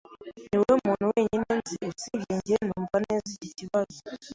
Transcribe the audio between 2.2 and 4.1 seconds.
njye wumva neza iki kibazo.